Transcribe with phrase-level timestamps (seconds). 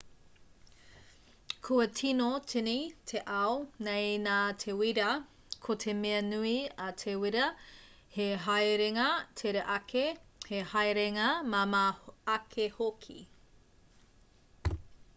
[1.65, 2.71] kua tīno tīni
[3.11, 3.51] te ao
[3.87, 5.09] nei nā te wīra
[5.67, 6.53] ko te mea nui
[6.87, 7.43] a te wīra
[8.17, 9.07] he haerenga
[9.43, 10.07] tere ake
[10.49, 11.83] he haerenga māmā
[12.39, 13.21] ake hoki